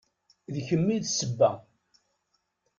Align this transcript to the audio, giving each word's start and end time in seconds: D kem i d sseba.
D 0.53 0.55
kem 0.67 0.85
i 0.95 0.97
d 1.03 1.05
sseba. 1.09 1.51